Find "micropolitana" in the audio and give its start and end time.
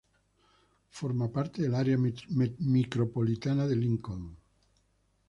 1.95-3.67